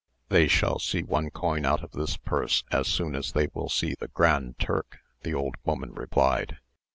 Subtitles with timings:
[0.29, 3.93] "They shall see one coin out of this purse as soon as they will see
[3.99, 6.57] the Grand Turk," the old woman replied.